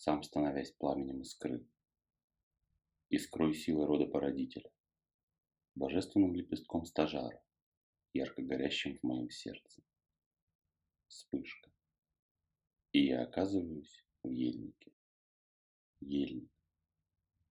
[0.00, 1.62] сам становясь пламенем искры,
[3.10, 4.72] искрой силы рода породителя,
[5.74, 7.44] божественным лепестком стажара,
[8.14, 9.82] ярко горящим в моем сердце.
[11.06, 11.70] Вспышка.
[12.92, 14.90] И я оказываюсь в ельнике.
[16.00, 16.50] Ельник.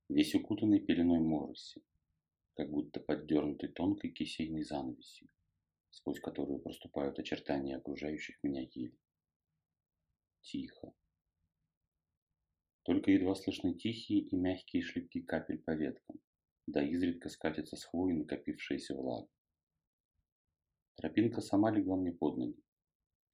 [0.09, 1.84] Весь укутанный пеленой мороси,
[2.56, 5.30] как будто поддернутый тонкой кисейной занавесью,
[5.92, 8.98] сквозь которую проступают очертания окружающих меня ели.
[10.42, 10.95] Тихо,
[12.90, 16.20] только едва слышны тихие и мягкие шлепки капель по веткам,
[16.66, 19.30] да изредка скатится с хвои накопившаяся влага.
[20.96, 22.64] Тропинка сама легла мне под ноги,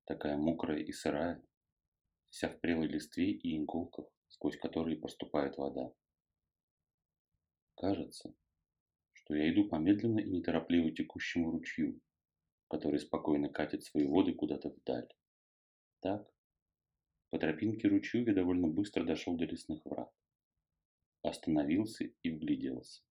[0.03, 1.41] такая мокрая и сырая,
[2.31, 5.93] вся в прелой листве и иголках, сквозь которые проступает вода.
[7.77, 8.35] Кажется,
[9.13, 12.01] что я иду по медленно и неторопливо текущему ручью,
[12.67, 15.07] который спокойно катит свои воды куда-то вдаль.
[16.01, 16.29] Так,
[17.29, 20.11] по тропинке ручью я довольно быстро дошел до лесных врат.
[21.21, 23.01] Остановился и вгляделся.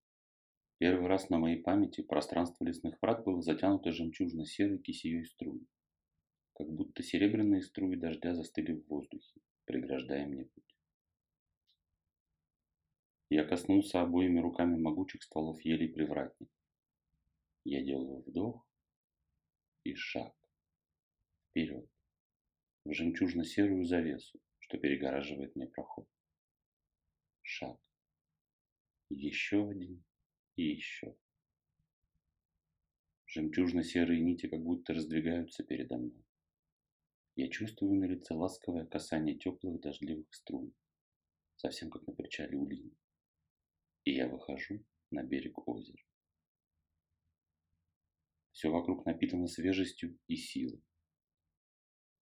[0.77, 5.67] Первый раз на моей памяти пространство лесных врат было затянуто жемчужно-серой кисеей струей.
[6.53, 10.75] Как будто серебряные струи дождя застыли в воздухе, преграждая мне путь.
[13.29, 16.49] Я коснулся обоими руками могучих стволов елей привратник.
[17.63, 18.65] Я делаю вдох
[19.83, 20.33] и шаг.
[21.49, 21.89] Вперед
[22.85, 26.07] в жемчужно-серую завесу, что перегораживает мне проход.
[27.41, 27.79] Шаг.
[29.09, 30.03] Еще один
[30.55, 31.17] и еще.
[33.25, 36.25] Жемчужно-серые нити как будто раздвигаются передо мной.
[37.35, 40.73] Я чувствую на лице ласковое касание теплых дождливых струй,
[41.55, 42.97] совсем как на причале у линии.
[44.05, 46.01] И я выхожу на берег озера.
[48.51, 50.81] Все вокруг напитано свежестью и силой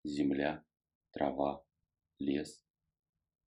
[0.04, 0.64] земля,
[1.12, 1.64] трава,
[2.18, 2.64] лес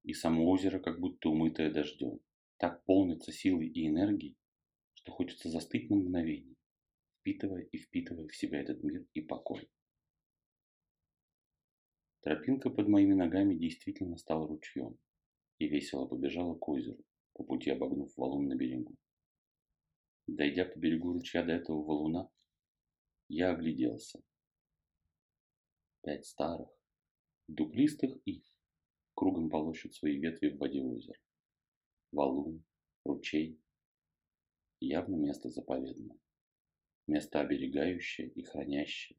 [0.02, 2.20] и само озеро как будто умытое дождем.
[2.58, 4.36] Так полнится силой и энергией,
[4.94, 6.56] что хочется застыть на мгновение,
[7.20, 9.68] впитывая и впитывая в себя этот мир и покой.
[12.22, 14.98] Тропинка под моими ногами действительно стала ручьем
[15.58, 18.96] и весело побежала к озеру, по пути обогнув валун на берегу.
[20.26, 22.30] Дойдя по берегу ручья до этого валуна,
[23.28, 24.22] я огляделся
[26.06, 26.68] пять старых,
[27.48, 28.44] дуплистых ив
[29.14, 31.18] кругом полощут свои ветви в воде озера.
[32.12, 32.64] Валун,
[33.04, 33.60] ручей.
[34.78, 36.16] Явно место заповедное.
[37.08, 39.18] Место оберегающее и хранящее.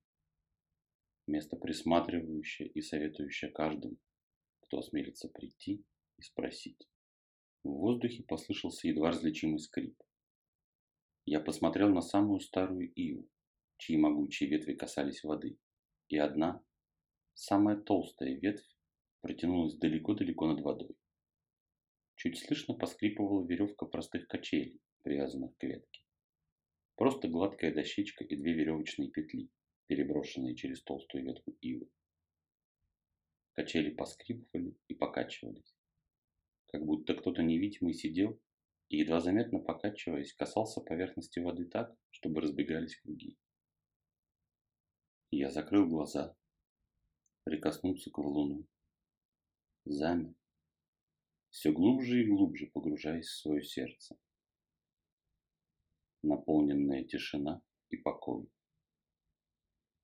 [1.28, 3.98] Место присматривающее и советующее каждому,
[4.62, 5.84] кто осмелится прийти
[6.18, 6.88] и спросить.
[7.64, 10.02] В воздухе послышался едва различимый скрип.
[11.26, 13.28] Я посмотрел на самую старую иву,
[13.76, 15.60] чьи могучие ветви касались воды,
[16.08, 16.64] и одна,
[17.40, 18.68] Самая толстая ветвь
[19.22, 20.98] протянулась далеко-далеко над водой.
[22.16, 26.02] Чуть слышно поскрипывала веревка простых качелей, привязанных к ветке.
[26.96, 29.52] Просто гладкая дощечка и две веревочные петли,
[29.86, 31.92] переброшенные через толстую ветку ивы.
[33.52, 35.76] Качели поскрипывали и покачивались,
[36.66, 38.42] как будто кто-то невидимый сидел
[38.90, 43.38] и, едва заметно покачиваясь, касался поверхности воды так, чтобы разбегались круги.
[45.30, 46.36] Я закрыл глаза
[47.48, 48.68] прикоснуться к валуну.
[49.86, 50.36] Замер,
[51.50, 54.18] все глубже и глубже погружаясь в свое сердце.
[56.24, 58.50] Наполненная тишина и покой.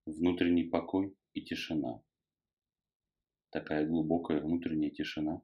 [0.05, 2.01] Внутренний покой и тишина.
[3.49, 5.41] Такая глубокая внутренняя тишина,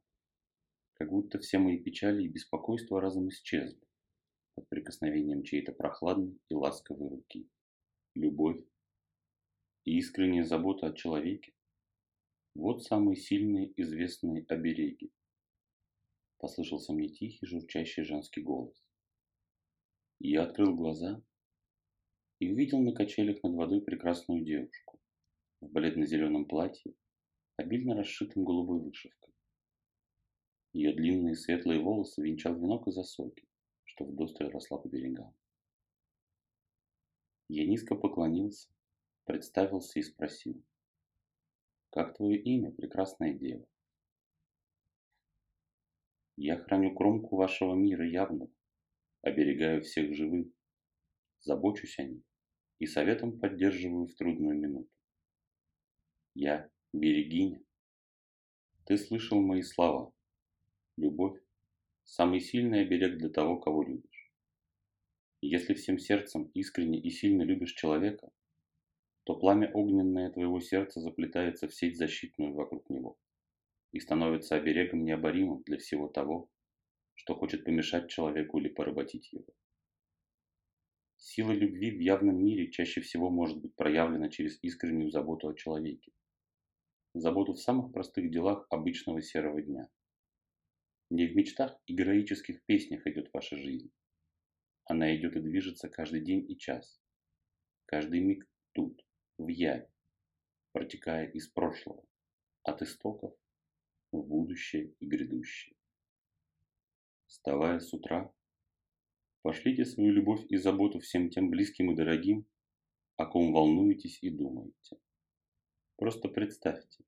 [0.94, 3.86] как будто все мои печали и беспокойства разом исчезли
[4.56, 7.50] под прикосновением чьей-то прохладной и ласковой руки.
[8.16, 8.64] Любовь
[9.84, 11.54] и искренняя забота о человеке
[12.56, 15.12] вот самые сильные известные обереги.
[16.38, 18.82] Послышался мне тихий, журчащий женский голос.
[20.20, 21.22] Я открыл глаза
[22.40, 25.00] и увидел на качелях над водой прекрасную девушку
[25.62, 26.94] в бледно-зеленом платье,
[27.58, 29.34] обильно расшитым голубой вышивкой.
[30.72, 33.48] Ее длинные светлые волосы венчал венок из осоки,
[33.84, 35.34] что вдосталь росла по берегам.
[37.50, 38.70] Я низко поклонился,
[39.26, 40.64] представился и спросил.
[41.92, 43.66] Как твое имя, прекрасная дева?
[46.36, 48.52] Я храню кромку вашего мира явного,
[49.22, 50.48] оберегаю всех живых,
[51.42, 52.24] забочусь о них
[52.78, 54.90] и советом поддерживаю в трудную минуту.
[56.36, 57.62] Я берегиня.
[58.86, 60.14] Ты слышал мои слова.
[60.96, 61.42] Любовь–
[62.04, 64.32] самый сильный оберег для того, кого любишь.
[65.42, 68.32] Если всем сердцем искренне и сильно любишь человека,
[69.30, 73.16] то пламя огненное твоего сердца заплетается в сеть защитную вокруг него
[73.92, 76.50] и становится оберегом необоримым для всего того,
[77.14, 79.46] что хочет помешать человеку или поработить его.
[81.18, 86.12] Сила любви в явном мире чаще всего может быть проявлена через искреннюю заботу о человеке.
[87.14, 89.90] Заботу в самых простых делах обычного серого дня.
[91.12, 93.92] Не в мечтах и героических песнях идет ваша жизнь.
[94.86, 97.00] Она идет и движется каждый день и час.
[97.86, 99.00] Каждый миг тут,
[99.40, 99.88] в явь,
[100.74, 102.04] протекая из прошлого,
[102.64, 103.34] от истоков
[104.12, 105.76] в будущее и грядущее.
[107.26, 108.34] Вставая с утра,
[109.42, 112.46] пошлите свою любовь и заботу всем тем близким и дорогим,
[113.16, 114.98] о ком волнуетесь и думаете.
[115.96, 117.06] Просто представьте,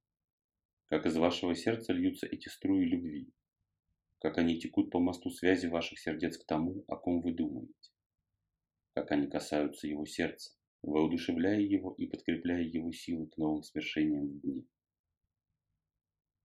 [0.88, 3.30] как из вашего сердца льются эти струи любви,
[4.20, 7.92] как они текут по мосту связи ваших сердец к тому, о ком вы думаете,
[8.94, 14.42] как они касаются его сердца, воодушевляя его и подкрепляя его силы к новым свершениям в
[14.42, 14.66] дне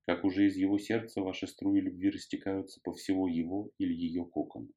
[0.07, 4.69] как уже из его сердца ваши струи любви растекаются по всего его или ее кокону,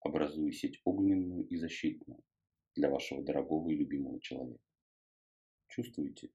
[0.00, 2.22] образуя сеть огненную и защитную
[2.74, 4.62] для вашего дорогого и любимого человека.
[5.68, 6.30] Чувствуете,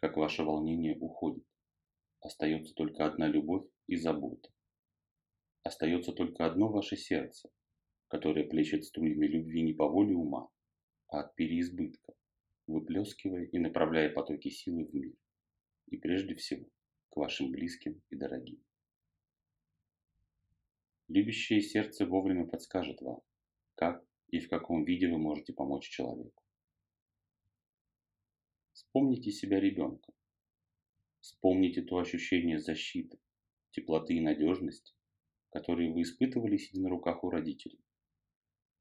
[0.00, 1.44] как ваше волнение уходит.
[2.20, 4.50] Остается только одна любовь и забота.
[5.62, 7.50] Остается только одно ваше сердце,
[8.08, 10.48] которое плещет струями любви не по воле ума,
[11.20, 12.14] от переизбытка,
[12.66, 15.14] выплескивая и направляя потоки силы в мир.
[15.86, 16.66] И прежде всего
[17.10, 18.62] к вашим близким и дорогим.
[21.08, 23.20] Любящее сердце вовремя подскажет вам,
[23.76, 26.42] как и в каком виде вы можете помочь человеку.
[28.72, 30.14] Вспомните себя ребенком.
[31.20, 33.18] Вспомните то ощущение защиты,
[33.70, 34.94] теплоты и надежности,
[35.50, 37.80] которые вы испытывали, сидя на руках у родителей,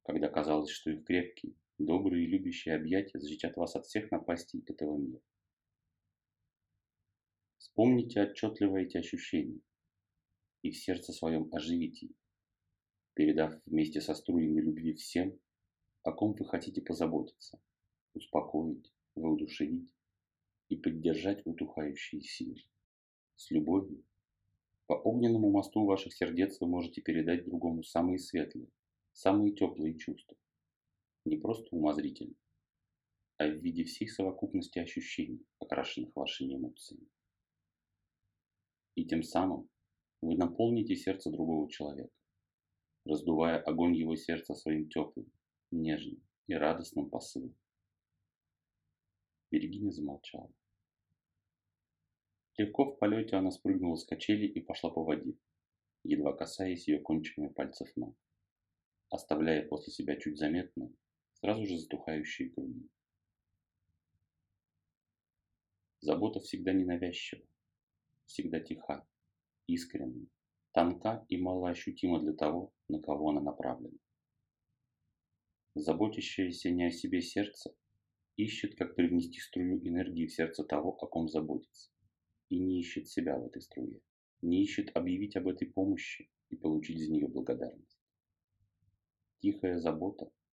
[0.03, 4.97] когда казалось, что их крепкие, добрые и любящие объятия защитят вас от всех напастей этого
[4.97, 5.21] мира.
[7.57, 9.59] Вспомните отчетливо эти ощущения
[10.61, 12.15] и в сердце своем оживите их,
[13.13, 15.39] передав вместе со струями любви всем,
[16.03, 17.59] о ком вы хотите позаботиться,
[18.13, 19.93] успокоить, воодушевить
[20.69, 22.63] и поддержать утухающие силы.
[23.35, 24.03] С любовью
[24.87, 28.67] по огненному мосту ваших сердец вы можете передать другому самые светлые,
[29.13, 30.37] самые теплые чувства.
[31.25, 32.35] Не просто умозрительно,
[33.37, 37.07] а в виде всей совокупности ощущений, окрашенных вашими эмоциями.
[38.93, 39.67] И тем самым
[40.21, 42.13] вы наполните сердце другого человека,
[43.05, 45.31] раздувая огонь его сердца своим теплым,
[45.71, 47.55] нежным и радостным посылом.
[49.51, 50.53] Берегиня замолчала.
[52.57, 55.35] Легко в полете она спрыгнула с качели и пошла по воде,
[56.03, 58.15] едва касаясь ее кончиками пальцев ног,
[59.09, 60.93] оставляя после себя чуть заметные,
[61.35, 62.89] сразу же затухающие круги.
[66.01, 67.45] Забота всегда ненавязчива,
[68.25, 69.07] всегда тиха,
[69.67, 70.27] искренна,
[70.71, 73.97] тонка и малоощутима для того, на кого она направлена.
[75.73, 77.75] Заботящееся не о себе сердце
[78.37, 81.91] ищет, как привнести струю энергии в сердце того, о ком заботится,
[82.49, 83.99] и не ищет себя в этой струе,
[84.41, 87.99] не ищет объявить об этой помощи и получить из нее благодарность.
[89.39, 90.31] Тихая забота–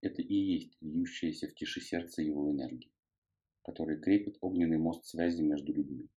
[0.00, 2.92] это и есть льющаяся в тиши сердца его энергии,
[3.62, 6.08] которая крепит огненный мост связи между людьми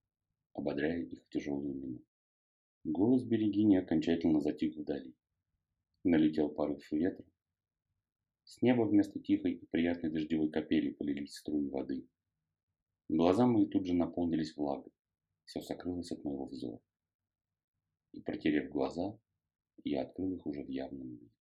[0.53, 2.05] ободряя их в тяжелую минуту.
[2.83, 5.15] Голос берегини окончательно затих вдали.
[6.03, 7.25] Налетел порыв ветра.
[8.43, 12.07] С неба вместо тихой и приятной дождевой капели полились струи воды.
[13.09, 14.91] Глаза мои тут же наполнились влагой.
[15.45, 16.79] Все сокрылось от моего взора.
[18.11, 19.17] И протерев глаза,
[19.83, 21.32] я открыл их уже в явном виде.